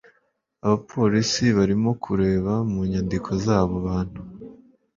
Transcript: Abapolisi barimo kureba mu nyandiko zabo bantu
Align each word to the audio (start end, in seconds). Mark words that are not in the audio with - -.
Abapolisi 0.65 1.43
barimo 1.57 1.91
kureba 2.03 2.53
mu 2.71 2.81
nyandiko 2.91 3.29
zabo 3.45 3.75
bantu 3.87 4.21